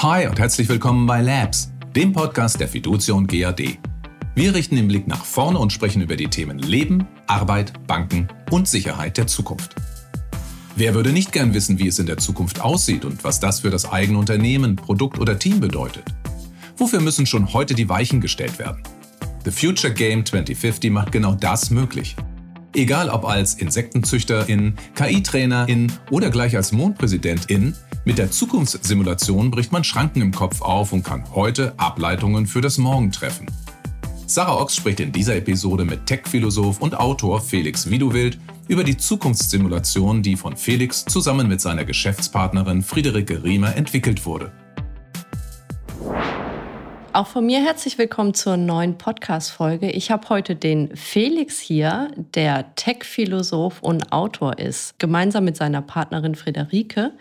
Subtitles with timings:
[0.00, 3.78] Hi und herzlich willkommen bei Labs, dem Podcast der Fiducia und GAD.
[4.36, 8.68] Wir richten den Blick nach vorne und sprechen über die Themen Leben, Arbeit, Banken und
[8.68, 9.74] Sicherheit der Zukunft.
[10.76, 13.70] Wer würde nicht gern wissen, wie es in der Zukunft aussieht und was das für
[13.70, 16.04] das eigene Unternehmen, Produkt oder Team bedeutet?
[16.76, 18.80] Wofür müssen schon heute die Weichen gestellt werden?
[19.44, 22.14] The Future Game 2050 macht genau das möglich.
[22.74, 27.74] Egal ob als Insektenzüchterin, KI-Trainerin oder gleich als Mondpräsidentin,
[28.04, 32.78] mit der Zukunftssimulation bricht man Schranken im Kopf auf und kann heute Ableitungen für das
[32.78, 33.46] Morgen treffen.
[34.26, 40.22] Sarah Ochs spricht in dieser Episode mit Tech-Philosoph und Autor Felix Widowild über die Zukunftssimulation,
[40.22, 44.52] die von Felix zusammen mit seiner Geschäftspartnerin Friederike Riemer entwickelt wurde.
[47.14, 49.90] Auch von mir herzlich willkommen zur neuen Podcast-Folge.
[49.90, 54.98] Ich habe heute den Felix hier, der Tech-Philosoph und Autor ist.
[54.98, 57.12] Gemeinsam mit seiner Partnerin Friederike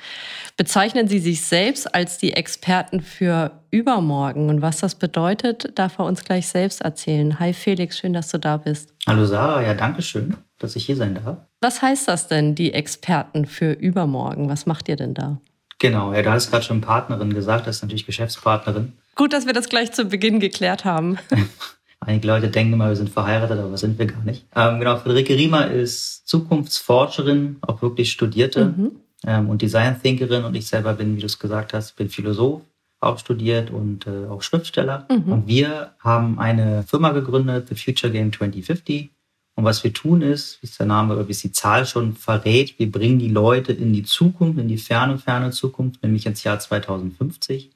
[0.58, 4.50] bezeichnen sie sich selbst als die Experten für übermorgen.
[4.50, 7.40] Und was das bedeutet, darf er uns gleich selbst erzählen.
[7.40, 8.94] Hi Felix, schön, dass du da bist.
[9.08, 11.38] Hallo Sarah, ja, danke schön, dass ich hier sein darf.
[11.62, 14.50] Was heißt das denn, die Experten für übermorgen?
[14.50, 15.40] Was macht ihr denn da?
[15.80, 18.94] Genau, ja, du hast gerade schon Partnerin gesagt, das ist natürlich Geschäftspartnerin.
[19.18, 21.18] Gut, dass wir das gleich zu Beginn geklärt haben.
[22.00, 24.46] Einige Leute denken immer, wir sind verheiratet, aber sind wir gar nicht.
[24.56, 28.92] Ähm, genau, Friederike Riemer ist Zukunftsforscherin, auch wirklich Studierte mhm.
[29.26, 32.62] ähm, und Design Thinkerin und ich selber bin, wie du es gesagt hast, bin Philosoph,
[33.00, 35.08] auch studiert und äh, auch Schriftsteller.
[35.10, 35.34] Mhm.
[35.34, 39.10] Und wir haben eine Firma gegründet, The Future Game 2050.
[39.56, 42.14] Und was wir tun ist, wie es der Name oder wie es die Zahl schon
[42.14, 46.44] verrät, wir bringen die Leute in die Zukunft, in die ferne, ferne Zukunft, nämlich ins
[46.44, 47.72] Jahr 2050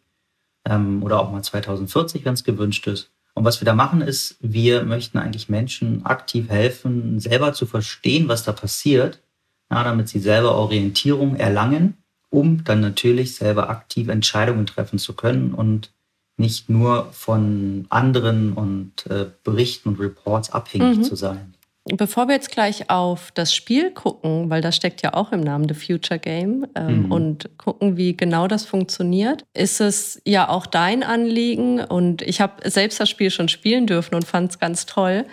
[0.65, 3.09] ähm, oder auch mal 2040, wenn es gewünscht ist.
[3.33, 8.27] Und was wir da machen, ist, wir möchten eigentlich Menschen aktiv helfen, selber zu verstehen,
[8.27, 9.19] was da passiert,
[9.69, 11.95] ja, damit sie selber Orientierung erlangen,
[12.29, 15.91] um dann natürlich selber aktiv Entscheidungen treffen zu können und
[16.37, 21.03] nicht nur von anderen und äh, Berichten und Reports abhängig mhm.
[21.03, 21.53] zu sein.
[21.85, 25.67] Bevor wir jetzt gleich auf das Spiel gucken, weil das steckt ja auch im Namen
[25.67, 27.11] The Future Game ähm, mhm.
[27.11, 31.79] und gucken, wie genau das funktioniert, ist es ja auch dein Anliegen.
[31.79, 35.25] Und ich habe selbst das Spiel schon spielen dürfen und fand es ganz toll,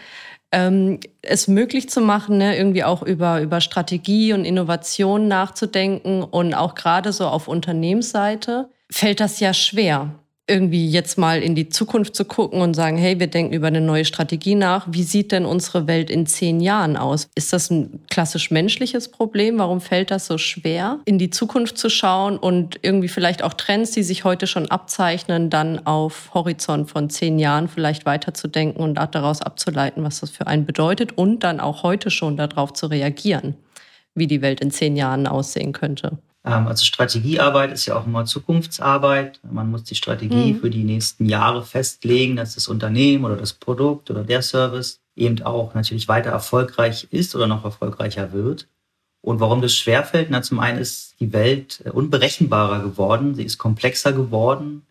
[0.51, 6.55] ähm, es möglich zu machen, ne, irgendwie auch über, über Strategie und Innovation nachzudenken und
[6.55, 12.17] auch gerade so auf Unternehmensseite fällt das ja schwer irgendwie jetzt mal in die Zukunft
[12.17, 14.87] zu gucken und sagen, hey, wir denken über eine neue Strategie nach.
[14.91, 17.29] Wie sieht denn unsere Welt in zehn Jahren aus?
[17.35, 19.59] Ist das ein klassisch menschliches Problem?
[19.59, 23.91] Warum fällt das so schwer, in die Zukunft zu schauen und irgendwie vielleicht auch Trends,
[23.91, 29.43] die sich heute schon abzeichnen, dann auf Horizont von zehn Jahren vielleicht weiterzudenken und daraus
[29.43, 33.55] abzuleiten, was das für einen bedeutet und dann auch heute schon darauf zu reagieren,
[34.15, 36.19] wie die Welt in zehn Jahren aussehen könnte?
[36.45, 39.41] Ähm, also Strategiearbeit ist ja auch immer Zukunftsarbeit.
[39.51, 40.61] Man muss die Strategie mhm.
[40.61, 45.43] für die nächsten Jahre festlegen, dass das Unternehmen oder das Produkt oder der Service eben
[45.43, 48.69] auch natürlich weiter erfolgreich ist oder noch erfolgreicher wird.
[49.21, 50.29] Und warum das schwerfällt?
[50.31, 54.87] Na, zum einen ist die Welt äh, unberechenbarer geworden, sie ist komplexer geworden.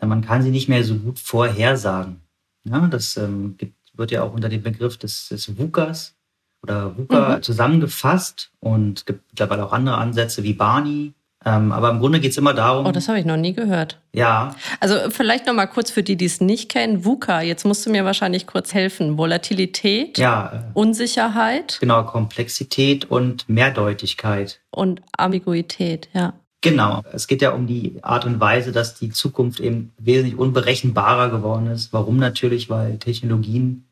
[0.00, 2.22] Äh, man kann sie nicht mehr so gut vorhersagen.
[2.64, 6.17] Ja, das ähm, gibt, wird ja auch unter dem Begriff des, des VUCAs
[6.62, 7.42] oder VUCA mhm.
[7.42, 11.14] zusammengefasst und es gibt mittlerweile auch andere Ansätze wie Barney.
[11.44, 12.84] Ähm, aber im Grunde geht es immer darum.
[12.84, 14.00] Oh, das habe ich noch nie gehört.
[14.12, 14.56] Ja.
[14.80, 17.04] Also vielleicht noch mal kurz für die, die es nicht kennen.
[17.04, 19.16] VUCA, jetzt musst du mir wahrscheinlich kurz helfen.
[19.16, 21.78] Volatilität, ja, äh, Unsicherheit.
[21.80, 24.60] Genau, Komplexität und Mehrdeutigkeit.
[24.70, 26.34] Und Ambiguität, ja.
[26.60, 27.02] Genau.
[27.12, 31.68] Es geht ja um die Art und Weise, dass die Zukunft eben wesentlich unberechenbarer geworden
[31.68, 31.92] ist.
[31.92, 32.68] Warum natürlich?
[32.68, 33.87] Weil Technologien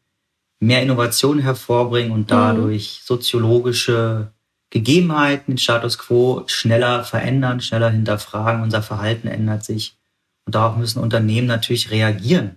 [0.60, 3.06] mehr Innovation hervorbringen und dadurch mhm.
[3.06, 4.32] soziologische
[4.70, 8.62] Gegebenheiten, den Status quo schneller verändern, schneller hinterfragen.
[8.62, 9.96] Unser Verhalten ändert sich.
[10.44, 12.56] Und darauf müssen Unternehmen natürlich reagieren.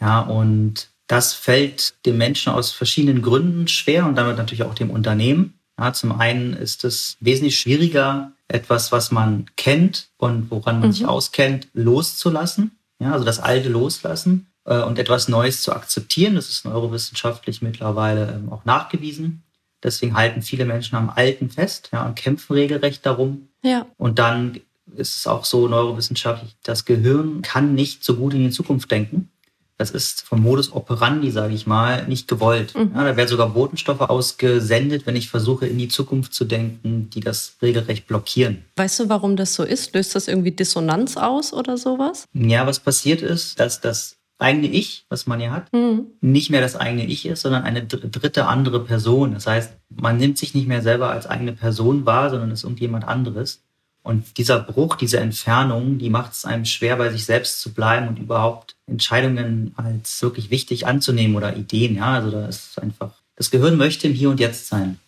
[0.00, 4.90] Ja, und das fällt dem Menschen aus verschiedenen Gründen schwer und damit natürlich auch dem
[4.90, 5.54] Unternehmen.
[5.78, 10.92] Ja, zum einen ist es wesentlich schwieriger, etwas, was man kennt und woran man mhm.
[10.92, 12.78] sich auskennt, loszulassen.
[12.98, 14.46] Ja, also das Alte loslassen.
[14.66, 16.34] Äh, und etwas Neues zu akzeptieren.
[16.34, 19.44] Das ist neurowissenschaftlich mittlerweile ähm, auch nachgewiesen.
[19.82, 23.48] Deswegen halten viele Menschen am Alten fest ja, und kämpfen regelrecht darum.
[23.62, 23.86] Ja.
[23.96, 24.60] Und dann
[24.96, 29.30] ist es auch so neurowissenschaftlich, das Gehirn kann nicht so gut in die Zukunft denken.
[29.78, 32.74] Das ist vom Modus operandi, sage ich mal, nicht gewollt.
[32.74, 32.92] Mhm.
[32.94, 37.20] Ja, da werden sogar Botenstoffe ausgesendet, wenn ich versuche, in die Zukunft zu denken, die
[37.20, 38.64] das regelrecht blockieren.
[38.76, 39.94] Weißt du, warum das so ist?
[39.94, 42.24] Löst das irgendwie Dissonanz aus oder sowas?
[42.32, 46.06] Ja, was passiert ist, dass das eigene Ich, was man ja hat, mhm.
[46.20, 49.32] nicht mehr das eigene Ich ist, sondern eine dritte andere Person.
[49.32, 53.04] Das heißt, man nimmt sich nicht mehr selber als eigene Person wahr, sondern ist irgendjemand
[53.04, 53.62] anderes.
[54.02, 58.06] Und dieser Bruch, diese Entfernung, die macht es einem schwer, bei sich selbst zu bleiben
[58.06, 61.96] und überhaupt Entscheidungen als wirklich wichtig anzunehmen oder Ideen.
[61.96, 65.00] Ja, also da ist einfach, das Gehirn möchte im Hier und Jetzt sein.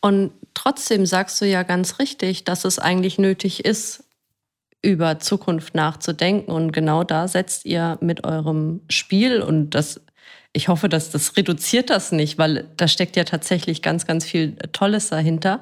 [0.00, 4.04] Und trotzdem sagst du ja ganz richtig, dass es eigentlich nötig ist,
[4.86, 6.52] über Zukunft nachzudenken.
[6.52, 10.00] Und genau da setzt ihr mit eurem Spiel und das
[10.52, 14.56] ich hoffe, dass das reduziert das nicht, weil da steckt ja tatsächlich ganz, ganz viel
[14.72, 15.60] Tolles dahinter.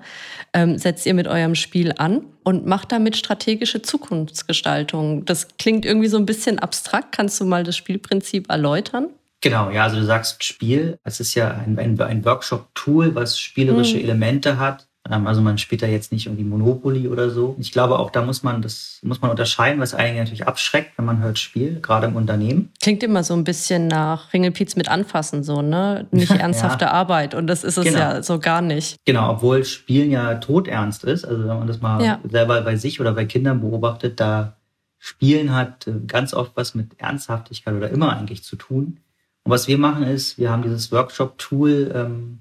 [0.52, 5.24] Ähm, setzt ihr mit eurem Spiel an und macht damit strategische Zukunftsgestaltung.
[5.24, 7.10] Das klingt irgendwie so ein bisschen abstrakt.
[7.10, 9.08] Kannst du mal das Spielprinzip erläutern?
[9.40, 10.96] Genau, ja, also du sagst Spiel.
[11.02, 14.04] Es ist ja ein, ein, ein Workshop-Tool, was spielerische hm.
[14.04, 14.86] Elemente hat.
[15.10, 17.56] Ähm, also man spielt da jetzt nicht irgendwie Monopoly oder so.
[17.58, 21.04] Ich glaube, auch da muss man das muss man unterscheiden, was einige natürlich abschreckt, wenn
[21.04, 22.72] man hört Spiel, gerade im Unternehmen.
[22.82, 26.06] Klingt immer so ein bisschen nach Ringelpiez mit anfassen, so, ne?
[26.10, 26.92] Nicht ernsthafte ja.
[26.92, 27.34] Arbeit.
[27.34, 27.98] Und das ist es genau.
[27.98, 28.96] ja so gar nicht.
[29.04, 31.24] Genau, obwohl Spielen ja todernst ist.
[31.24, 32.20] Also wenn man das mal ja.
[32.28, 34.56] selber bei sich oder bei Kindern beobachtet, da
[34.98, 39.00] Spielen hat äh, ganz oft was mit Ernsthaftigkeit oder immer eigentlich zu tun.
[39.42, 42.38] Und was wir machen ist, wir haben dieses Workshop-Tool ähm,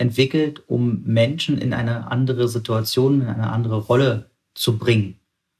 [0.00, 5.16] entwickelt, um Menschen in eine andere Situation, in eine andere Rolle zu bringen.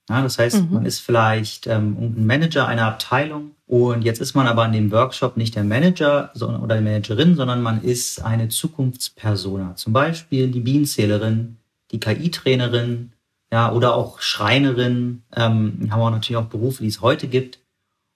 [0.09, 0.75] Ja, das heißt, mhm.
[0.75, 4.91] man ist vielleicht ähm, ein Manager einer Abteilung und jetzt ist man aber an dem
[4.91, 9.77] Workshop nicht der Manager sondern, oder die Managerin, sondern man ist eine Zukunftspersona.
[9.77, 11.59] Zum Beispiel die Bienenzählerin,
[11.93, 13.13] die KI-Trainerin,
[13.53, 15.23] ja, oder auch Schreinerin.
[15.37, 17.60] Ähm, haben wir natürlich auch Berufe, die es heute gibt.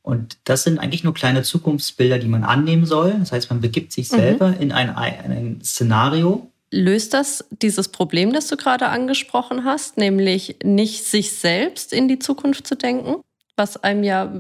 [0.05, 3.17] Und das sind eigentlich nur kleine Zukunftsbilder, die man annehmen soll.
[3.19, 4.17] Das heißt, man begibt sich mhm.
[4.17, 6.51] selber in ein, ein Szenario.
[6.71, 12.19] Löst das dieses Problem, das du gerade angesprochen hast, nämlich nicht sich selbst in die
[12.19, 13.23] Zukunft zu denken,
[13.57, 14.31] was einem ja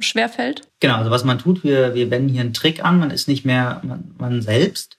[0.00, 0.68] schwerfällt?
[0.80, 3.46] Genau, also was man tut, wir, wir wenden hier einen Trick an, man ist nicht
[3.46, 4.98] mehr man, man selbst,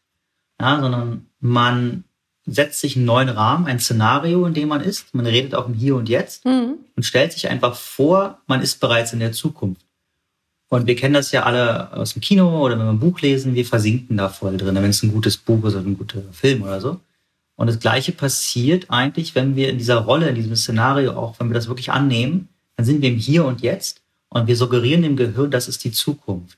[0.59, 2.03] ja, sondern man
[2.47, 5.13] setzt sich einen neuen Rahmen, ein Szenario, in dem man ist.
[5.13, 6.79] Man redet auch im Hier und Jetzt mhm.
[6.95, 9.85] und stellt sich einfach vor, man ist bereits in der Zukunft.
[10.69, 13.55] Und wir kennen das ja alle aus dem Kino oder wenn wir ein Buch lesen,
[13.55, 16.61] wir versinken da voll drin, wenn es ein gutes Buch ist oder ein guter Film
[16.61, 16.99] oder so.
[17.55, 21.49] Und das Gleiche passiert eigentlich, wenn wir in dieser Rolle, in diesem Szenario auch, wenn
[21.49, 25.17] wir das wirklich annehmen, dann sind wir im Hier und Jetzt und wir suggerieren dem
[25.17, 26.57] Gehirn, das ist die Zukunft.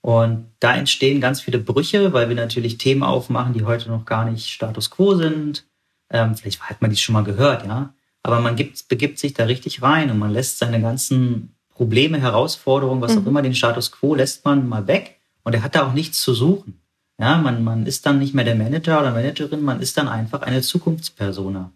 [0.00, 4.28] Und da entstehen ganz viele Brüche, weil wir natürlich Themen aufmachen, die heute noch gar
[4.28, 5.64] nicht Status quo sind.
[6.10, 7.94] Ähm, vielleicht hat man die schon mal gehört, ja.
[8.22, 13.00] Aber man gibt, begibt sich da richtig rein und man lässt seine ganzen Probleme, Herausforderungen,
[13.00, 13.22] was mhm.
[13.22, 16.22] auch immer, den Status quo lässt man mal weg und er hat da auch nichts
[16.22, 16.80] zu suchen.
[17.18, 20.42] Ja, man, man ist dann nicht mehr der Manager oder Managerin, man ist dann einfach
[20.42, 21.70] eine Zukunftspersona.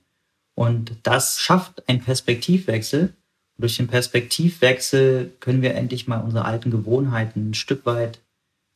[0.54, 3.02] Und das schafft einen Perspektivwechsel.
[3.02, 8.20] Und durch den Perspektivwechsel können wir endlich mal unsere alten Gewohnheiten ein Stück weit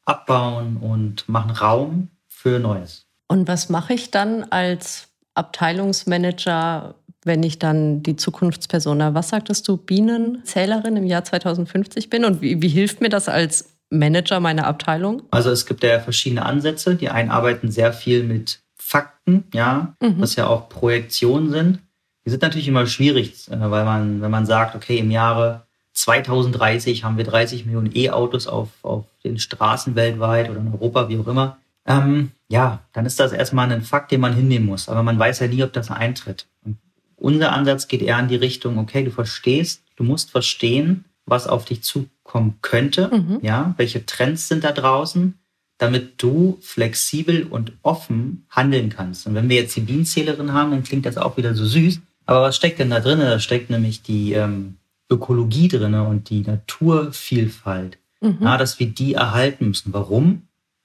[0.04, 3.06] abbauen und machen Raum für Neues.
[3.26, 9.76] Und was mache ich dann als Abteilungsmanager wenn ich dann die Zukunftspersona, was sagtest du,
[9.76, 12.24] Bienenzählerin im Jahr 2050 bin?
[12.24, 15.22] Und wie, wie hilft mir das als Manager meiner Abteilung?
[15.30, 16.96] Also es gibt ja verschiedene Ansätze.
[16.96, 20.20] Die einen arbeiten sehr viel mit Fakten, ja, mhm.
[20.20, 21.78] was ja auch Projektionen sind.
[22.24, 25.62] Die sind natürlich immer schwierig, äh, weil man, wenn man sagt, okay, im Jahre
[25.94, 31.18] 2030 haben wir 30 Millionen E-Autos auf, auf den Straßen weltweit oder in Europa, wie
[31.18, 31.58] auch immer.
[31.86, 34.88] Ähm, ja, dann ist das erstmal ein Fakt, den man hinnehmen muss.
[34.88, 36.46] Aber man weiß ja nie, ob das eintritt.
[36.64, 36.76] Und
[37.22, 41.64] unser Ansatz geht eher in die Richtung, okay, du verstehst, du musst verstehen, was auf
[41.64, 43.38] dich zukommen könnte, mhm.
[43.42, 45.38] ja, welche Trends sind da draußen,
[45.78, 49.26] damit du flexibel und offen handeln kannst.
[49.26, 52.00] Und wenn wir jetzt die Bienenzählerin haben, dann klingt das auch wieder so süß.
[52.26, 53.20] Aber was steckt denn da drin?
[53.20, 54.76] Da steckt nämlich die ähm,
[55.10, 58.38] Ökologie drin und die Naturvielfalt, mhm.
[58.40, 59.92] ja, dass wir die erhalten müssen.
[59.92, 60.42] Warum?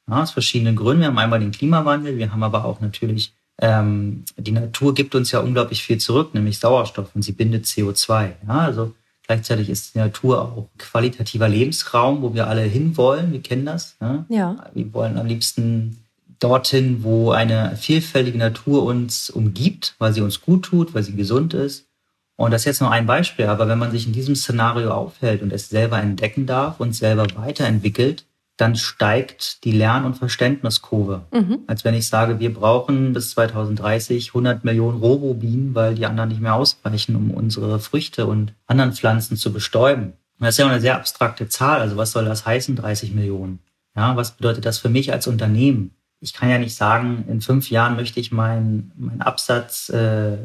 [0.08, 1.02] Ja, aus verschiedenen Gründen.
[1.02, 5.32] Wir haben einmal den Klimawandel, wir haben aber auch natürlich ähm, die Natur gibt uns
[5.32, 8.32] ja unglaublich viel zurück, nämlich Sauerstoff und sie bindet CO2.
[8.48, 8.94] Ja, also
[9.26, 13.32] gleichzeitig ist die Natur auch qualitativer Lebensraum, wo wir alle hinwollen.
[13.32, 13.96] Wir kennen das.
[14.00, 14.26] Ne?
[14.30, 14.56] Ja.
[14.74, 16.04] Wir wollen am liebsten
[16.40, 21.56] dorthin, wo eine vielfältige Natur uns umgibt, weil sie uns gut tut, weil sie gesund
[21.56, 21.88] ist.
[22.36, 25.42] Und das ist jetzt nur ein Beispiel, aber wenn man sich in diesem Szenario aufhält
[25.42, 28.27] und es selber entdecken darf und selber weiterentwickelt,
[28.58, 31.26] dann steigt die Lern- und Verständniskurve.
[31.32, 31.60] Mhm.
[31.68, 36.42] Als wenn ich sage, wir brauchen bis 2030 100 Millionen Robobienen, weil die anderen nicht
[36.42, 40.14] mehr ausreichen, um unsere Früchte und anderen Pflanzen zu bestäuben.
[40.40, 41.82] das ist ja eine sehr abstrakte Zahl.
[41.82, 43.60] Also was soll das heißen, 30 Millionen?
[43.96, 45.92] Ja, was bedeutet das für mich als Unternehmen?
[46.20, 50.38] Ich kann ja nicht sagen, in fünf Jahren möchte ich meinen mein Absatz äh,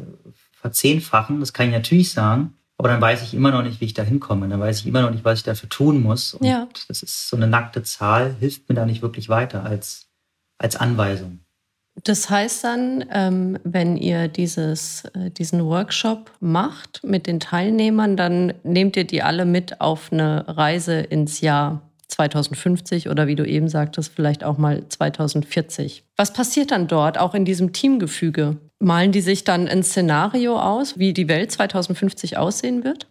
[0.51, 1.39] verzehnfachen.
[1.39, 2.53] Das kann ich natürlich sagen.
[2.77, 4.47] Aber dann weiß ich immer noch nicht, wie ich da hinkomme.
[4.47, 6.33] Dann weiß ich immer noch nicht, was ich dafür tun muss.
[6.33, 6.67] Und ja.
[6.87, 10.07] das ist so eine nackte Zahl, hilft mir da nicht wirklich weiter als,
[10.57, 11.39] als Anweisung.
[12.03, 18.53] Das heißt dann, ähm, wenn ihr dieses, äh, diesen Workshop macht mit den Teilnehmern, dann
[18.63, 23.67] nehmt ihr die alle mit auf eine Reise ins Jahr 2050 oder wie du eben
[23.69, 26.03] sagtest, vielleicht auch mal 2040.
[26.15, 28.57] Was passiert dann dort, auch in diesem Teamgefüge?
[28.83, 33.07] Malen die sich dann ein Szenario aus, wie die Welt 2050 aussehen wird?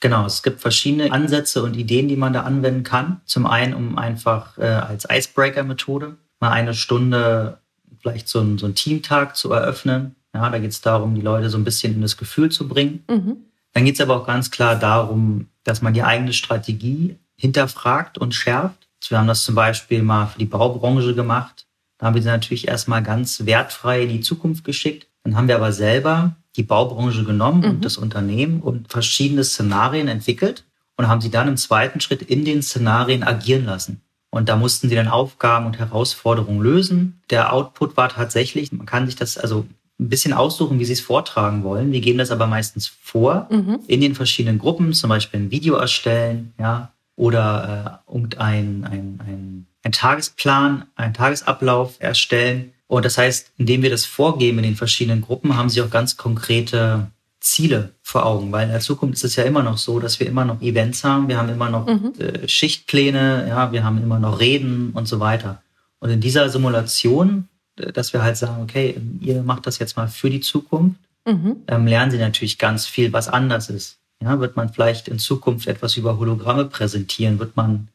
[0.00, 3.20] Genau, es gibt verschiedene Ansätze und Ideen, die man da anwenden kann.
[3.24, 7.58] Zum einen, um einfach äh, als Icebreaker-Methode mal eine Stunde
[8.00, 10.16] vielleicht so einen, so einen Teamtag zu eröffnen.
[10.34, 13.04] Ja, da geht es darum, die Leute so ein bisschen in das Gefühl zu bringen.
[13.08, 13.36] Mhm.
[13.72, 18.34] Dann geht es aber auch ganz klar darum, dass man die eigene Strategie hinterfragt und
[18.34, 18.88] schärft.
[19.08, 21.66] Wir haben das zum Beispiel mal für die Baubranche gemacht.
[22.02, 25.06] Da haben wir sie natürlich erstmal ganz wertfrei in die Zukunft geschickt.
[25.22, 27.70] Dann haben wir aber selber die Baubranche genommen mhm.
[27.70, 30.64] und das Unternehmen und verschiedene Szenarien entwickelt
[30.96, 34.00] und haben sie dann im zweiten Schritt in den Szenarien agieren lassen.
[34.30, 37.22] Und da mussten sie dann Aufgaben und Herausforderungen lösen.
[37.30, 39.64] Der Output war tatsächlich, man kann sich das also
[40.00, 41.92] ein bisschen aussuchen, wie sie es vortragen wollen.
[41.92, 43.78] Wir geben das aber meistens vor mhm.
[43.86, 49.66] in den verschiedenen Gruppen, zum Beispiel ein Video erstellen, ja, oder äh, ein, ein, ein,
[49.82, 52.72] ein Tagesplan, einen Tagesablauf erstellen.
[52.86, 56.16] Und das heißt, indem wir das vorgeben in den verschiedenen Gruppen, haben sie auch ganz
[56.16, 57.10] konkrete
[57.42, 60.28] Ziele vor Augen, weil in der Zukunft ist es ja immer noch so, dass wir
[60.28, 62.12] immer noch Events haben, wir haben immer noch mhm.
[62.18, 65.60] äh, Schichtpläne, ja, wir haben immer noch Reden und so weiter.
[65.98, 70.06] Und in dieser Simulation, äh, dass wir halt sagen, okay, ihr macht das jetzt mal
[70.06, 71.56] für die Zukunft, mhm.
[71.66, 73.98] ähm, lernen sie natürlich ganz viel, was anders ist.
[74.22, 77.40] Ja, wird man vielleicht in Zukunft etwas über Hologramme präsentieren?
[77.40, 77.88] Wird man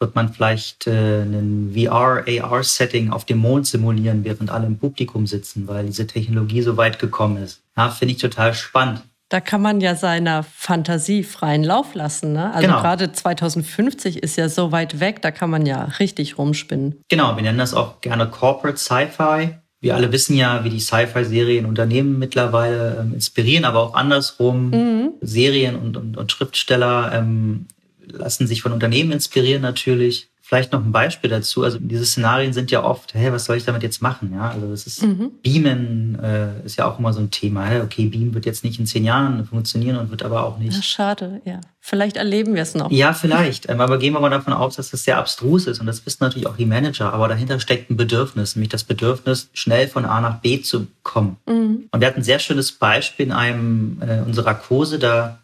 [0.00, 5.26] wird man vielleicht äh, ein VR, AR-Setting auf dem Mond simulieren, während alle im Publikum
[5.26, 7.60] sitzen, weil diese Technologie so weit gekommen ist.
[7.76, 9.02] Ja, finde ich total spannend.
[9.28, 12.32] Da kann man ja seiner Fantasie freien Lauf lassen.
[12.32, 12.52] Ne?
[12.52, 12.80] Also genau.
[12.80, 16.96] gerade 2050 ist ja so weit weg, da kann man ja richtig rumspinnen.
[17.08, 19.54] Genau, wir nennen das auch gerne Corporate Sci-Fi.
[19.82, 24.70] Wir alle wissen ja, wie die Sci-Fi-Serien Unternehmen mittlerweile ähm, inspirieren, aber auch andersrum.
[24.70, 25.10] Mhm.
[25.20, 27.66] Serien und, und, und Schriftsteller ähm,
[28.12, 30.28] lassen sich von Unternehmen inspirieren natürlich.
[30.50, 31.62] Vielleicht noch ein Beispiel dazu.
[31.62, 34.32] Also diese Szenarien sind ja oft, hey, was soll ich damit jetzt machen?
[34.34, 35.30] Ja, also das ist mhm.
[35.44, 37.66] Beamen äh, ist ja auch immer so ein Thema.
[37.66, 40.74] Hey, okay, Beam wird jetzt nicht in zehn Jahren funktionieren und wird aber auch nicht.
[40.74, 41.60] Ja, schade, ja.
[41.78, 42.90] Vielleicht erleben wir es noch.
[42.90, 43.68] Ja, vielleicht.
[43.70, 46.24] Ähm, aber gehen wir mal davon aus, dass das sehr abstrus ist und das wissen
[46.24, 47.12] natürlich auch die Manager.
[47.12, 51.36] Aber dahinter steckt ein Bedürfnis, nämlich das Bedürfnis, schnell von A nach B zu kommen.
[51.46, 51.84] Mhm.
[51.92, 54.98] Und wir hatten ein sehr schönes Beispiel in einem äh, unserer Kurse.
[54.98, 55.38] Da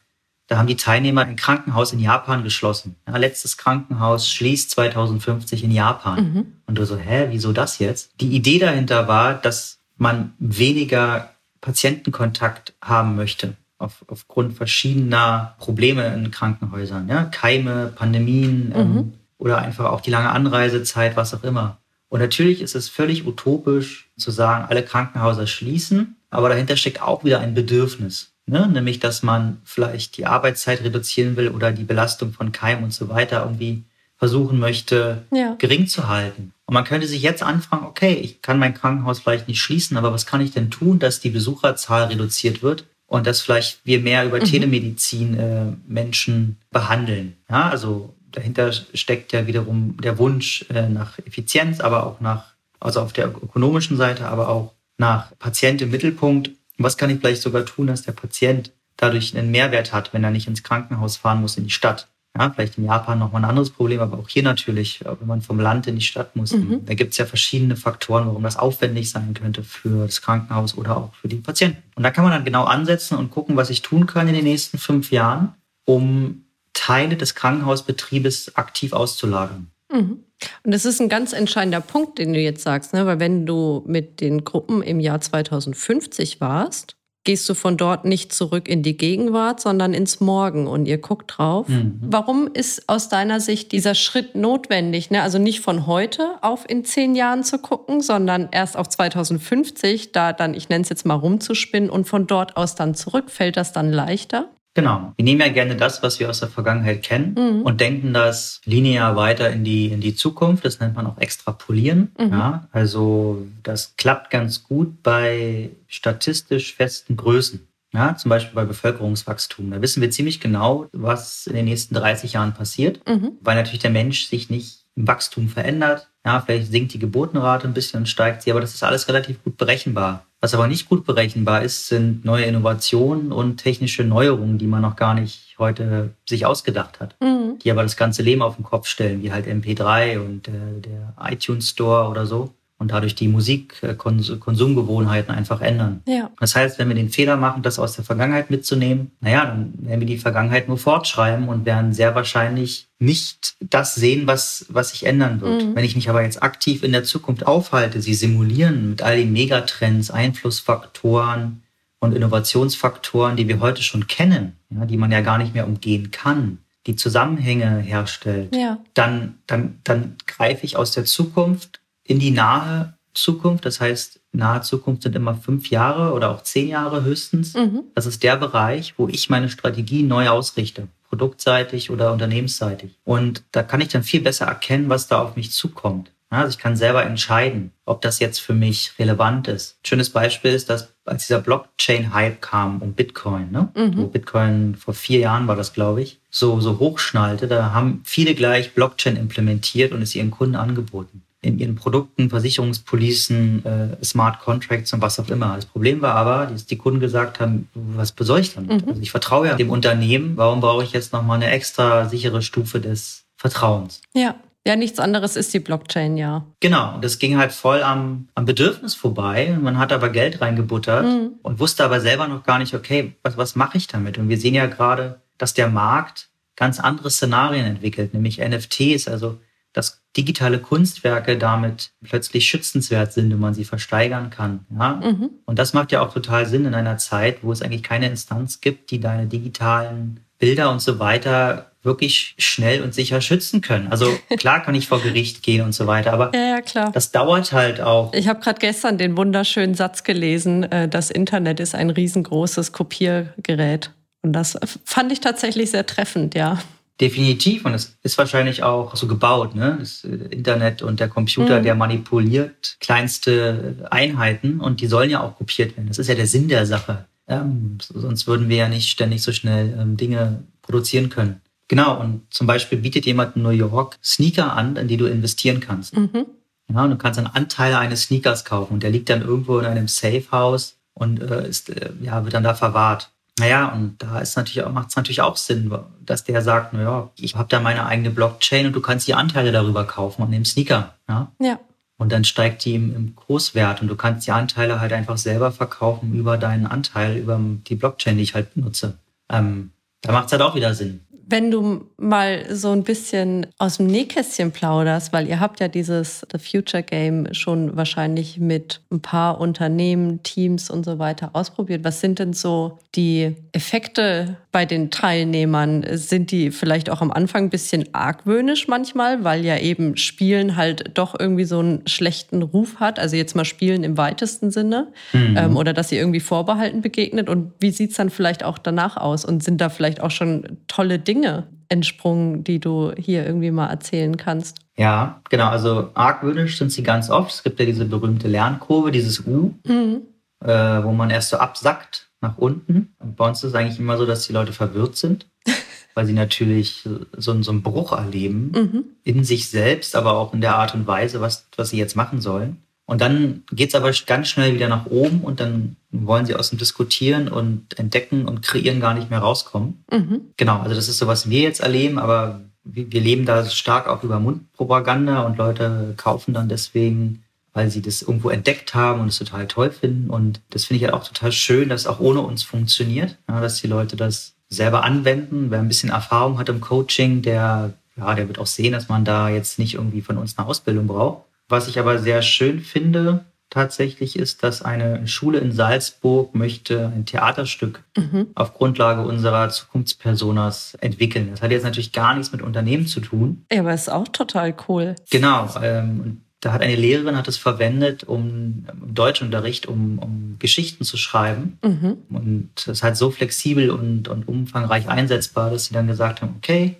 [0.48, 2.96] da haben die Teilnehmer ein Krankenhaus in Japan geschlossen.
[3.06, 6.32] Ja, letztes Krankenhaus schließt 2050 in Japan.
[6.32, 6.46] Mhm.
[6.66, 8.12] Und du so, hä, wieso das jetzt?
[8.20, 13.54] Die Idee dahinter war, dass man weniger Patientenkontakt haben möchte.
[13.78, 17.08] Auf, aufgrund verschiedener Probleme in Krankenhäusern.
[17.08, 17.24] Ja?
[17.24, 18.98] Keime, Pandemien ähm, mhm.
[18.98, 21.78] ähm, oder einfach auch die lange Anreisezeit, was auch immer.
[22.08, 27.24] Und natürlich ist es völlig utopisch zu sagen, alle Krankenhäuser schließen, aber dahinter steckt auch
[27.24, 28.35] wieder ein Bedürfnis.
[28.46, 28.68] Ne?
[28.68, 33.08] Nämlich, dass man vielleicht die Arbeitszeit reduzieren will oder die Belastung von Keim und so
[33.08, 33.84] weiter irgendwie
[34.16, 35.56] versuchen möchte, ja.
[35.58, 36.52] gering zu halten.
[36.64, 40.12] Und man könnte sich jetzt anfragen, okay, ich kann mein Krankenhaus vielleicht nicht schließen, aber
[40.12, 44.24] was kann ich denn tun, dass die Besucherzahl reduziert wird und dass vielleicht wir mehr
[44.24, 44.44] über mhm.
[44.44, 47.36] Telemedizin äh, Menschen behandeln.
[47.50, 53.00] Ja, also dahinter steckt ja wiederum der Wunsch äh, nach Effizienz, aber auch nach, also
[53.00, 57.64] auf der ökonomischen Seite, aber auch nach Patient im Mittelpunkt was kann ich vielleicht sogar
[57.64, 61.56] tun, dass der Patient dadurch einen Mehrwert hat, wenn er nicht ins Krankenhaus fahren muss,
[61.56, 62.08] in die Stadt?
[62.38, 65.58] Ja, vielleicht in Japan nochmal ein anderes Problem, aber auch hier natürlich, wenn man vom
[65.58, 66.52] Land in die Stadt muss.
[66.52, 66.84] Mhm.
[66.84, 70.98] Da gibt es ja verschiedene Faktoren, warum das aufwendig sein könnte für das Krankenhaus oder
[70.98, 71.82] auch für die Patienten.
[71.94, 74.44] Und da kann man dann genau ansetzen und gucken, was ich tun kann in den
[74.44, 75.54] nächsten fünf Jahren,
[75.86, 76.42] um
[76.74, 79.70] Teile des Krankenhausbetriebes aktiv auszulagern.
[79.92, 80.24] Mhm.
[80.64, 83.06] Und das ist ein ganz entscheidender Punkt, den du jetzt sagst, ne?
[83.06, 88.32] weil wenn du mit den Gruppen im Jahr 2050 warst, gehst du von dort nicht
[88.32, 91.68] zurück in die Gegenwart, sondern ins Morgen und ihr guckt drauf.
[91.68, 91.98] Mhm.
[92.00, 95.10] Warum ist aus deiner Sicht dieser Schritt notwendig?
[95.10, 95.22] Ne?
[95.22, 100.32] Also nicht von heute auf in zehn Jahren zu gucken, sondern erst auf 2050, da
[100.32, 103.30] dann, ich nenne es jetzt mal rumzuspinnen und von dort aus dann zurück.
[103.30, 104.48] Fällt das dann leichter?
[104.76, 105.14] Genau.
[105.16, 107.62] Wir nehmen ja gerne das, was wir aus der Vergangenheit kennen mhm.
[107.62, 110.66] und denken das linear weiter in die, in die Zukunft.
[110.66, 112.12] Das nennt man auch Extrapolieren.
[112.18, 112.30] Mhm.
[112.30, 117.66] Ja, also das klappt ganz gut bei statistisch festen Größen.
[117.94, 119.70] Ja, zum Beispiel bei Bevölkerungswachstum.
[119.70, 123.32] Da wissen wir ziemlich genau, was in den nächsten 30 Jahren passiert, mhm.
[123.40, 126.10] weil natürlich der Mensch sich nicht im Wachstum verändert.
[126.26, 129.44] Ja, vielleicht sinkt die Geburtenrate ein bisschen und steigt sie, aber das ist alles relativ
[129.44, 130.26] gut berechenbar.
[130.40, 134.96] Was aber nicht gut berechenbar ist, sind neue Innovationen und technische Neuerungen, die man noch
[134.96, 137.60] gar nicht heute sich ausgedacht hat, mhm.
[137.62, 141.14] die aber das ganze Leben auf den Kopf stellen, wie halt MP3 und äh, der
[141.30, 142.52] iTunes Store oder so.
[142.78, 146.02] Und dadurch die Musikkonsumgewohnheiten einfach ändern.
[146.06, 146.30] Ja.
[146.38, 150.00] Das heißt, wenn wir den Fehler machen, das aus der Vergangenheit mitzunehmen, naja, dann werden
[150.00, 155.06] wir die Vergangenheit nur fortschreiben und werden sehr wahrscheinlich nicht das sehen, was, was sich
[155.06, 155.64] ändern wird.
[155.64, 155.74] Mhm.
[155.74, 159.32] Wenn ich mich aber jetzt aktiv in der Zukunft aufhalte, sie simulieren mit all den
[159.32, 161.62] Megatrends, Einflussfaktoren
[161.98, 166.10] und Innovationsfaktoren, die wir heute schon kennen, ja, die man ja gar nicht mehr umgehen
[166.10, 168.78] kann, die Zusammenhänge herstellt, ja.
[168.94, 173.64] dann, dann, dann greife ich aus der Zukunft in die nahe Zukunft.
[173.64, 177.54] Das heißt, nahe Zukunft sind immer fünf Jahre oder auch zehn Jahre höchstens.
[177.54, 177.84] Mhm.
[177.94, 182.92] Das ist der Bereich, wo ich meine Strategie neu ausrichte, produktseitig oder unternehmensseitig.
[183.04, 186.12] Und da kann ich dann viel besser erkennen, was da auf mich zukommt.
[186.28, 189.76] Also ich kann selber entscheiden, ob das jetzt für mich relevant ist.
[189.76, 193.68] Ein schönes Beispiel ist, dass als dieser Blockchain-Hype kam um Bitcoin, ne?
[193.76, 193.96] Mhm.
[193.96, 198.34] wo Bitcoin vor vier Jahren war das, glaube ich, so, so hochschnallte, da haben viele
[198.34, 204.92] gleich Blockchain implementiert und es ihren Kunden angeboten in ihren Produkten, Versicherungspolicen, äh, Smart Contracts
[204.92, 205.54] und was auch immer.
[205.56, 208.82] Das Problem war aber, dass die Kunden gesagt haben, was soll ich damit?
[208.82, 208.88] Mhm.
[208.88, 212.80] Also ich vertraue ja dem Unternehmen, warum brauche ich jetzt nochmal eine extra sichere Stufe
[212.80, 214.00] des Vertrauens?
[214.14, 214.36] Ja.
[214.66, 216.44] Ja, nichts anderes ist die Blockchain, ja.
[216.58, 219.56] Genau, und das ging halt voll am, am Bedürfnis vorbei.
[219.60, 221.34] Man hat aber Geld reingebuttert mhm.
[221.44, 224.18] und wusste aber selber noch gar nicht, okay, was, was mache ich damit?
[224.18, 229.38] Und wir sehen ja gerade, dass der Markt ganz andere Szenarien entwickelt, nämlich NFTs, also
[229.76, 234.64] dass digitale Kunstwerke damit plötzlich schützenswert sind und man sie versteigern kann.
[234.74, 235.00] Ja?
[235.04, 235.30] Mhm.
[235.44, 238.62] Und das macht ja auch total Sinn in einer Zeit, wo es eigentlich keine Instanz
[238.62, 243.88] gibt, die deine digitalen Bilder und so weiter wirklich schnell und sicher schützen können.
[243.88, 244.06] Also
[244.38, 247.82] klar kann ich vor Gericht gehen und so weiter, aber ja, ja, das dauert halt
[247.82, 248.14] auch.
[248.14, 253.92] Ich habe gerade gestern den wunderschönen Satz gelesen, äh, das Internet ist ein riesengroßes Kopiergerät.
[254.22, 256.58] Und das fand ich tatsächlich sehr treffend, ja.
[257.00, 257.64] Definitiv.
[257.66, 259.76] Und es ist wahrscheinlich auch so gebaut, ne?
[259.78, 261.64] Das äh, Internet und der Computer, mhm.
[261.64, 265.88] der manipuliert kleinste Einheiten und die sollen ja auch kopiert werden.
[265.88, 267.06] Das ist ja der Sinn der Sache.
[267.28, 271.40] Ähm, sonst würden wir ja nicht ständig so schnell ähm, Dinge produzieren können.
[271.68, 275.60] Genau, und zum Beispiel bietet jemand in New York Sneaker an, in die du investieren
[275.60, 275.96] kannst.
[275.96, 276.26] Mhm.
[276.72, 279.66] Ja, und du kannst einen Anteil eines Sneakers kaufen und der liegt dann irgendwo in
[279.66, 283.10] einem Safehouse und äh, ist, äh, ja, wird dann da verwahrt.
[283.38, 285.70] Naja, und da ist natürlich auch, macht es natürlich auch Sinn,
[286.00, 289.52] dass der sagt, naja, ich habe da meine eigene Blockchain und du kannst die Anteile
[289.52, 290.94] darüber kaufen an dem Sneaker.
[291.08, 291.30] Ja.
[291.38, 291.58] ja.
[291.98, 295.52] Und dann steigt die im, im Kurswert und du kannst die Anteile halt einfach selber
[295.52, 298.98] verkaufen über deinen Anteil, über die Blockchain, die ich halt benutze.
[299.30, 299.72] Ähm,
[300.02, 301.00] da macht es halt auch wieder Sinn.
[301.28, 306.24] Wenn du mal so ein bisschen aus dem Nähkästchen plauderst, weil ihr habt ja dieses
[306.30, 311.82] The Future Game schon wahrscheinlich mit ein paar Unternehmen, Teams und so weiter ausprobiert.
[311.82, 315.84] Was sind denn so die Effekte bei den Teilnehmern?
[315.94, 320.92] Sind die vielleicht auch am Anfang ein bisschen argwöhnisch manchmal, weil ja eben Spielen halt
[320.94, 323.00] doch irgendwie so einen schlechten Ruf hat?
[323.00, 324.92] Also jetzt mal Spielen im weitesten Sinne.
[325.12, 325.36] Mhm.
[325.36, 327.28] Ähm, oder dass ihr irgendwie vorbehalten begegnet.
[327.28, 329.24] Und wie sieht es dann vielleicht auch danach aus?
[329.24, 333.68] Und sind da vielleicht auch schon tolle Dinge Dinge entsprungen, die du hier irgendwie mal
[333.68, 334.58] erzählen kannst?
[334.76, 335.48] Ja, genau.
[335.48, 337.32] Also argwöhnisch sind sie ganz oft.
[337.32, 340.02] Es gibt ja diese berühmte Lernkurve, dieses U, mhm.
[340.44, 342.94] äh, wo man erst so absackt nach unten.
[342.98, 345.26] Und bei uns ist es eigentlich immer so, dass die Leute verwirrt sind,
[345.94, 348.84] weil sie natürlich so, so einen Bruch erleben mhm.
[349.02, 352.20] in sich selbst, aber auch in der Art und Weise, was, was sie jetzt machen
[352.20, 352.58] sollen.
[352.86, 356.50] Und dann geht es aber ganz schnell wieder nach oben und dann wollen sie aus
[356.50, 359.84] dem Diskutieren und Entdecken und Kreieren gar nicht mehr rauskommen.
[359.90, 360.20] Mhm.
[360.36, 364.02] Genau, also das ist so, was wir jetzt erleben, aber wir leben da stark auch
[364.02, 369.18] über Mundpropaganda und Leute kaufen dann deswegen, weil sie das irgendwo entdeckt haben und es
[369.18, 370.10] total toll finden.
[370.10, 373.40] Und das finde ich halt auch total schön, dass es auch ohne uns funktioniert, ja,
[373.40, 375.50] dass die Leute das selber anwenden.
[375.50, 379.04] Wer ein bisschen Erfahrung hat im Coaching, der, ja, der wird auch sehen, dass man
[379.04, 381.25] da jetzt nicht irgendwie von uns eine Ausbildung braucht.
[381.48, 387.06] Was ich aber sehr schön finde, tatsächlich ist, dass eine Schule in Salzburg möchte ein
[387.06, 388.28] Theaterstück mhm.
[388.34, 391.28] auf Grundlage unserer Zukunftspersonas entwickeln.
[391.30, 393.46] Das hat jetzt natürlich gar nichts mit Unternehmen zu tun.
[393.50, 394.96] Ja, aber ist auch total cool.
[395.10, 395.48] Genau.
[395.62, 400.96] Ähm, da hat eine Lehrerin hat es verwendet, um im Deutschunterricht, um, um Geschichten zu
[400.96, 401.58] schreiben.
[401.64, 401.96] Mhm.
[402.10, 406.34] Und es ist halt so flexibel und, und umfangreich einsetzbar, dass sie dann gesagt haben,
[406.36, 406.76] okay,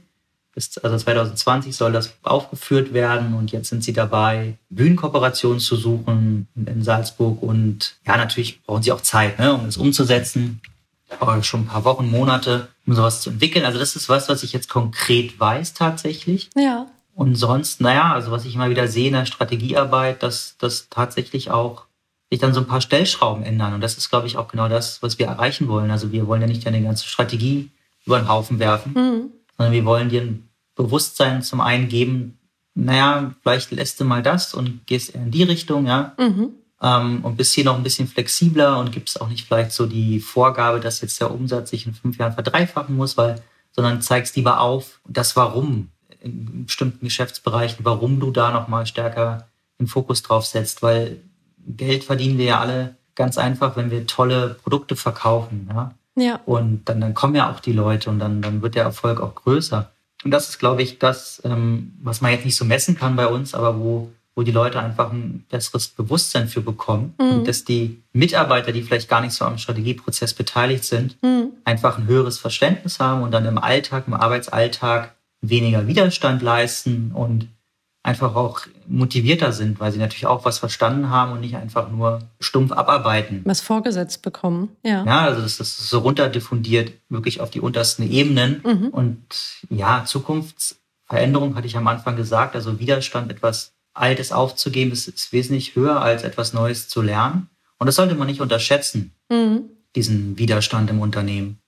[0.56, 6.48] bis also 2020 soll das aufgeführt werden und jetzt sind sie dabei, Bühnenkooperationen zu suchen
[6.56, 10.60] in Salzburg und ja, natürlich brauchen sie auch Zeit, ne, um es umzusetzen.
[11.20, 13.64] Aber schon ein paar Wochen, Monate, um sowas zu entwickeln.
[13.64, 16.50] Also das ist was, was ich jetzt konkret weiß tatsächlich.
[16.56, 16.86] Ja.
[17.14, 21.50] Und sonst, naja, also was ich immer wieder sehe in der Strategiearbeit, dass das tatsächlich
[21.50, 21.84] auch
[22.30, 23.74] sich dann so ein paar Stellschrauben ändern.
[23.74, 25.90] Und das ist, glaube ich, auch genau das, was wir erreichen wollen.
[25.90, 27.70] Also wir wollen ja nicht eine ganze Strategie
[28.04, 29.30] über den Haufen werfen, mhm.
[29.56, 30.45] sondern wir wollen dir ein
[30.76, 32.38] Bewusstsein zum einen geben,
[32.74, 36.12] naja, vielleicht lässt du mal das und gehst eher in die Richtung, ja.
[36.18, 36.50] Mhm.
[36.80, 40.20] Ähm, und bist hier noch ein bisschen flexibler und gibst auch nicht vielleicht so die
[40.20, 44.60] Vorgabe, dass jetzt der Umsatz sich in fünf Jahren verdreifachen muss, weil, sondern zeigst lieber
[44.60, 45.88] auf das Warum
[46.20, 49.48] in bestimmten Geschäftsbereichen, warum du da nochmal stärker
[49.80, 51.22] den Fokus drauf setzt, weil
[51.66, 55.94] Geld verdienen wir ja alle ganz einfach, wenn wir tolle Produkte verkaufen, ja.
[56.18, 56.40] Ja.
[56.46, 59.34] Und dann, dann kommen ja auch die Leute und dann, dann wird der Erfolg auch
[59.34, 59.92] größer.
[60.24, 63.26] Und das ist, glaube ich, das, ähm, was man jetzt nicht so messen kann bei
[63.26, 67.14] uns, aber wo, wo die Leute einfach ein besseres Bewusstsein für bekommen.
[67.18, 67.31] Mhm.
[67.31, 71.52] Und dass die Mitarbeiter, die vielleicht gar nicht so am Strategieprozess beteiligt sind, mhm.
[71.64, 77.48] einfach ein höheres Verständnis haben und dann im Alltag, im Arbeitsalltag weniger Widerstand leisten und
[78.06, 82.20] einfach auch motivierter sind, weil sie natürlich auch was verstanden haben und nicht einfach nur
[82.38, 83.42] stumpf abarbeiten.
[83.44, 85.04] Was vorgesetzt bekommen, ja.
[85.04, 88.62] Ja, also das ist so runterdiffundiert, wirklich auf die untersten Ebenen.
[88.64, 88.88] Mhm.
[88.90, 89.18] Und
[89.70, 95.74] ja, Zukunftsveränderung hatte ich am Anfang gesagt, also Widerstand, etwas Altes aufzugeben, ist, ist wesentlich
[95.74, 97.48] höher als etwas Neues zu lernen.
[97.78, 99.64] Und das sollte man nicht unterschätzen, mhm.
[99.96, 101.58] diesen Widerstand im Unternehmen.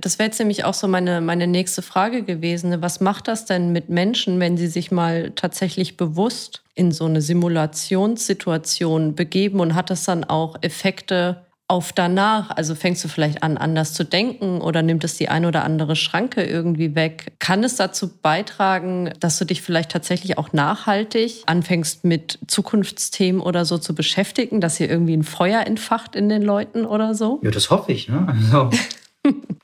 [0.00, 2.82] Das wäre jetzt nämlich auch so meine, meine nächste Frage gewesen.
[2.82, 7.22] Was macht das denn mit Menschen, wenn sie sich mal tatsächlich bewusst in so eine
[7.22, 12.50] Simulationssituation begeben und hat das dann auch Effekte auf danach?
[12.50, 15.96] Also fängst du vielleicht an, anders zu denken oder nimmt es die eine oder andere
[15.96, 17.32] Schranke irgendwie weg?
[17.38, 23.64] Kann es dazu beitragen, dass du dich vielleicht tatsächlich auch nachhaltig anfängst mit Zukunftsthemen oder
[23.64, 27.38] so zu beschäftigen, dass hier irgendwie ein Feuer entfacht in den Leuten oder so?
[27.42, 28.08] Ja, das hoffe ich.
[28.08, 28.26] Ne?
[28.28, 28.70] Also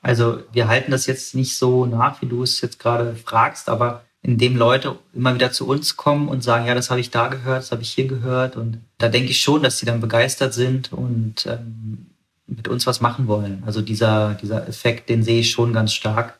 [0.05, 4.03] also wir halten das jetzt nicht so nach, wie du es jetzt gerade fragst, aber
[4.21, 7.63] indem Leute immer wieder zu uns kommen und sagen, ja, das habe ich da gehört,
[7.63, 8.55] das habe ich hier gehört.
[8.55, 12.05] Und da denke ich schon, dass sie dann begeistert sind und ähm,
[12.45, 13.63] mit uns was machen wollen.
[13.65, 16.39] Also dieser, dieser Effekt, den sehe ich schon ganz stark.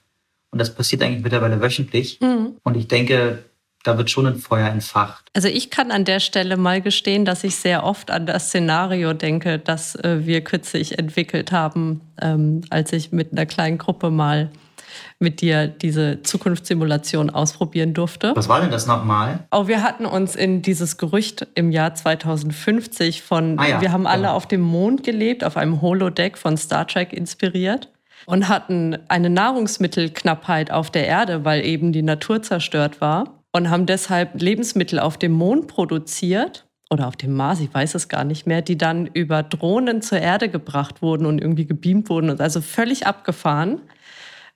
[0.51, 2.19] Und das passiert eigentlich mittlerweile wöchentlich.
[2.21, 2.57] Mhm.
[2.61, 3.45] Und ich denke,
[3.85, 5.25] da wird schon ein Feuer entfacht.
[5.33, 9.13] Also ich kann an der Stelle mal gestehen, dass ich sehr oft an das Szenario
[9.13, 14.49] denke, das äh, wir kürzlich entwickelt haben, ähm, als ich mit einer kleinen Gruppe mal
[15.19, 18.31] mit dir diese Zukunftssimulation ausprobieren durfte.
[18.35, 19.45] Was war denn das nochmal?
[19.51, 24.07] Oh, wir hatten uns in dieses Gerücht im Jahr 2050 von, ah ja, wir haben
[24.07, 24.33] alle ja.
[24.33, 27.89] auf dem Mond gelebt, auf einem Holodeck von Star Trek inspiriert
[28.25, 33.85] und hatten eine Nahrungsmittelknappheit auf der Erde, weil eben die Natur zerstört war und haben
[33.85, 38.45] deshalb Lebensmittel auf dem Mond produziert oder auf dem Mars, ich weiß es gar nicht
[38.45, 42.59] mehr, die dann über Drohnen zur Erde gebracht wurden und irgendwie gebeamt wurden und also
[42.59, 43.79] völlig abgefahren.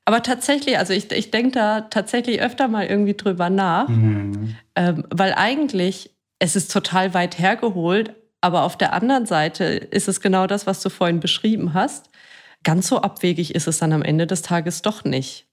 [0.03, 4.57] Aber tatsächlich, also ich, ich denke da tatsächlich öfter mal irgendwie drüber nach, mhm.
[4.75, 10.19] ähm, weil eigentlich es ist total weit hergeholt, aber auf der anderen Seite ist es
[10.19, 12.09] genau das, was du vorhin beschrieben hast.
[12.65, 15.48] Ganz so abwegig ist es dann am Ende des Tages doch nicht.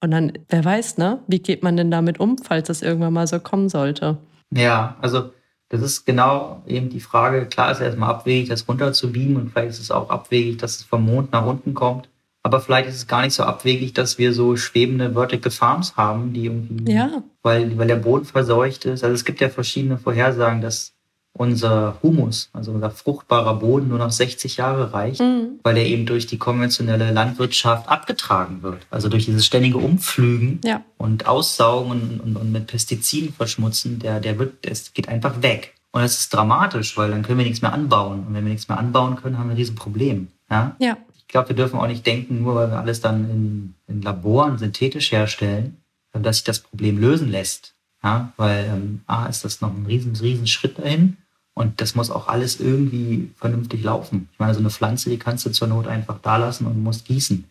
[0.00, 1.20] Und dann, wer weiß, ne?
[1.26, 4.18] Wie geht man denn damit um, falls es irgendwann mal so kommen sollte?
[4.50, 5.30] Ja, also
[5.68, 7.46] das ist genau eben die Frage.
[7.46, 10.58] Klar ist es erstmal abwegig, das runter zu beamen und vielleicht ist es auch abwegig,
[10.58, 12.08] dass es vom Mond nach unten kommt.
[12.42, 16.32] Aber vielleicht ist es gar nicht so abwegig, dass wir so schwebende Vertical Farms haben,
[16.32, 17.22] die irgendwie, ja.
[17.42, 19.04] weil, weil der Boden verseucht ist.
[19.04, 20.94] Also es gibt ja verschiedene Vorhersagen, dass
[21.32, 25.60] unser Humus, also unser fruchtbarer Boden, nur noch 60 Jahre reicht, mhm.
[25.62, 28.86] weil er eben durch die konventionelle Landwirtschaft abgetragen wird.
[28.90, 30.82] Also durch dieses ständige Umpflügen ja.
[30.98, 35.74] und Aussaugen und, und, und, mit Pestiziden verschmutzen, der, der wird, es geht einfach weg.
[35.92, 38.26] Und das ist dramatisch, weil dann können wir nichts mehr anbauen.
[38.26, 40.28] Und wenn wir nichts mehr anbauen können, haben wir ein Riesenproblem.
[40.50, 40.76] Ja?
[40.78, 40.96] ja.
[41.16, 44.58] Ich glaube, wir dürfen auch nicht denken, nur weil wir alles dann in, in Laboren
[44.58, 45.76] synthetisch herstellen,
[46.12, 47.74] dass sich das Problem lösen lässt.
[48.02, 51.18] Ja, weil ähm, A ist das noch ein riesen, riesen Schritt dahin
[51.54, 54.28] und das muss auch alles irgendwie vernünftig laufen.
[54.32, 57.04] Ich meine, so eine Pflanze, die kannst du zur Not einfach da lassen und musst
[57.04, 57.44] gießen.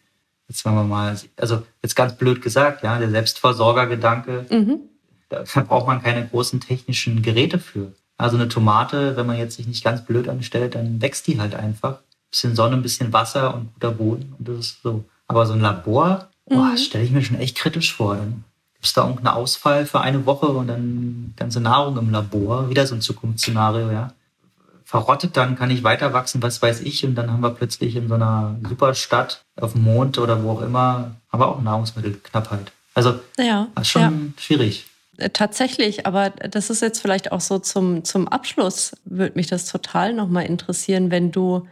[0.48, 4.80] Jetzt wenn wir mal, also jetzt ganz blöd gesagt, ja, der Selbstversorgergedanke, mhm.
[5.30, 7.94] da braucht man keine großen technischen Geräte für.
[8.18, 11.54] Also eine Tomate, wenn man jetzt sich nicht ganz blöd anstellt, dann wächst die halt
[11.54, 12.00] einfach.
[12.32, 15.04] Bisschen Sonne, ein bisschen Wasser und guter Boden und das ist so.
[15.28, 16.56] Aber so ein Labor, mhm.
[16.56, 18.16] boah, stelle ich mir schon echt kritisch vor.
[18.16, 18.44] Dann
[18.80, 22.88] gibt es da irgendeinen Ausfall für eine Woche und dann ganze Nahrung im Labor, wieder
[22.88, 24.14] so ein Zukunftsszenario, ja.
[24.86, 28.08] Verrottet dann, kann ich weiter wachsen, was weiß ich, und dann haben wir plötzlich in
[28.08, 32.72] so einer Superstadt auf dem Mond oder wo auch immer, haben wir auch Nahrungsmittelknappheit.
[32.94, 34.42] Also, ja, das ist schon ja.
[34.42, 34.88] schwierig.
[35.18, 39.66] Äh, tatsächlich, aber das ist jetzt vielleicht auch so zum, zum Abschluss, würde mich das
[39.66, 41.68] total nochmal interessieren, wenn du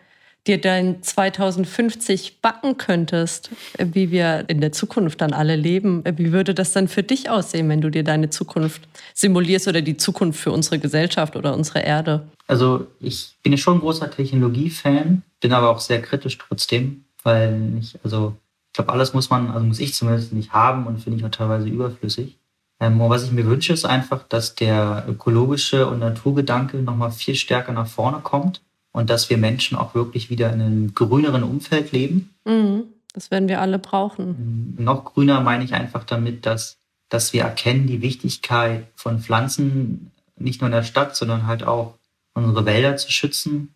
[0.48, 6.54] dir dein 2050 backen könntest, wie wir in der Zukunft dann alle leben, wie würde
[6.54, 10.52] das dann für dich aussehen, wenn du dir deine Zukunft simulierst oder die Zukunft für
[10.52, 12.28] unsere Gesellschaft oder unsere Erde?
[12.48, 17.74] Also ich bin ja schon ein großer Technologiefan, bin aber auch sehr kritisch trotzdem, weil
[17.80, 18.36] ich, also
[18.68, 21.32] ich glaube, alles muss man, also muss ich zumindest nicht haben und finde ich auch
[21.32, 22.38] teilweise überflüssig.
[22.80, 27.74] Ähm, was ich mir wünsche, ist einfach, dass der ökologische und Naturgedanke nochmal viel stärker
[27.74, 28.62] nach vorne kommt
[28.98, 32.34] und dass wir Menschen auch wirklich wieder in einem grüneren Umfeld leben.
[32.46, 32.86] Mhm.
[33.14, 34.76] Das werden wir alle brauchen.
[34.80, 40.12] Ähm, noch grüner meine ich einfach damit, dass, dass wir erkennen die Wichtigkeit von Pflanzen
[40.36, 41.94] nicht nur in der Stadt, sondern halt auch
[42.34, 43.76] unsere Wälder zu schützen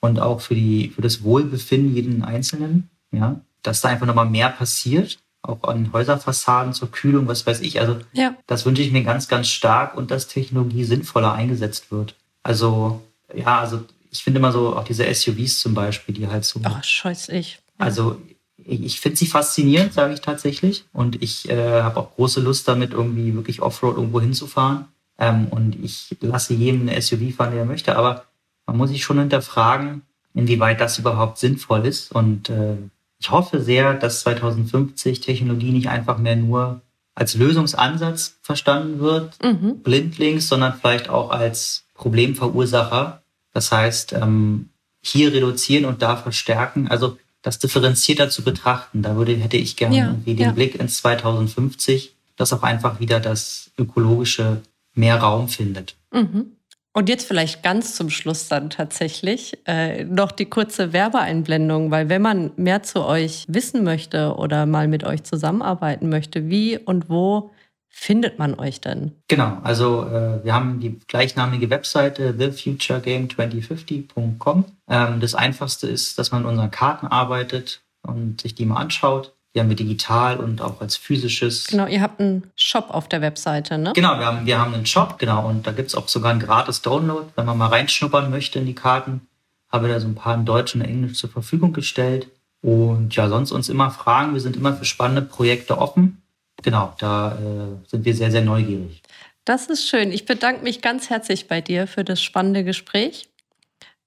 [0.00, 2.90] und auch für, die, für das Wohlbefinden jeden Einzelnen.
[3.10, 3.40] Ja?
[3.64, 7.80] Dass da einfach nochmal mehr passiert auch an Häuserfassaden zur Kühlung, was weiß ich.
[7.80, 8.36] Also ja.
[8.46, 12.14] das wünsche ich mir ganz, ganz stark und dass Technologie sinnvoller eingesetzt wird.
[12.42, 13.00] Also
[13.34, 16.60] ja, also ich finde immer so auch diese SUVs zum Beispiel, die halt so.
[16.64, 17.60] Ach, scheußlich.
[17.78, 17.86] Ja.
[17.86, 18.20] Also
[18.64, 20.84] ich, finde sie faszinierend, sage ich tatsächlich.
[20.92, 24.86] Und ich äh, habe auch große Lust damit, irgendwie wirklich Offroad irgendwo hinzufahren.
[25.18, 27.96] Ähm, und ich lasse jedem eine SUV fahren, der möchte.
[27.96, 28.24] Aber
[28.66, 30.02] man muss sich schon hinterfragen,
[30.34, 32.12] inwieweit das überhaupt sinnvoll ist.
[32.12, 32.76] Und äh,
[33.18, 36.80] ich hoffe sehr, dass 2050 Technologie nicht einfach mehr nur
[37.14, 39.80] als Lösungsansatz verstanden wird, mhm.
[39.82, 43.22] blindlings, sondern vielleicht auch als Problemverursacher.
[43.52, 44.70] Das heißt, ähm,
[45.02, 46.88] hier reduzieren und da verstärken.
[46.88, 49.02] Also das differenzierter zu betrachten.
[49.02, 50.52] Da würde, hätte ich gerne ja, irgendwie den ja.
[50.52, 54.60] Blick ins 2050, dass auch einfach wieder das Ökologische
[54.94, 55.96] mehr Raum findet.
[56.12, 56.52] Mhm.
[56.92, 62.20] Und jetzt vielleicht ganz zum Schluss dann tatsächlich äh, noch die kurze Werbeeinblendung, weil wenn
[62.20, 67.52] man mehr zu euch wissen möchte oder mal mit euch zusammenarbeiten möchte, wie und wo
[67.90, 69.12] findet man euch denn?
[69.28, 74.64] Genau, also äh, wir haben die gleichnamige Webseite thefuturegame2050.com.
[74.88, 79.34] Ähm, das Einfachste ist, dass man in unseren Karten arbeitet und sich die mal anschaut.
[79.54, 81.66] Die haben wir digital und auch als physisches.
[81.66, 83.92] Genau, ihr habt einen Shop auf der Webseite, ne?
[83.94, 85.48] Genau, wir haben, wir haben einen Shop, genau.
[85.48, 88.76] Und da gibt's auch sogar einen gratis Download, wenn man mal reinschnuppern möchte in die
[88.76, 89.22] Karten.
[89.68, 92.28] Habe da so ein paar in Deutsch und Englisch zur Verfügung gestellt.
[92.62, 94.34] Und ja, sonst uns immer fragen.
[94.34, 96.22] Wir sind immer für spannende Projekte offen.
[96.62, 99.02] Genau, da äh, sind wir sehr, sehr neugierig.
[99.44, 100.12] Das ist schön.
[100.12, 103.30] Ich bedanke mich ganz herzlich bei dir für das spannende Gespräch.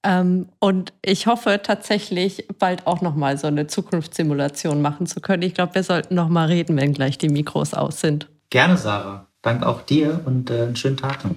[0.04, 5.44] Ähm, und ich hoffe tatsächlich bald auch noch mal so eine Zukunftssimulation machen zu können.
[5.44, 8.30] Ich glaube, wir sollten noch mal reden, wenn gleich die Mikros aus sind.
[8.50, 9.28] Gerne, Sarah.
[9.42, 11.36] Danke auch dir und äh, einen schönen Tag noch.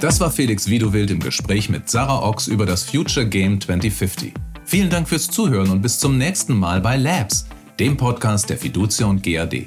[0.00, 4.32] Das war Felix Widowild im Gespräch mit Sarah Ochs über das Future Game 2050.
[4.68, 7.46] Vielen Dank fürs Zuhören und bis zum nächsten Mal bei Labs,
[7.80, 9.66] dem Podcast der Fiducia und GAD.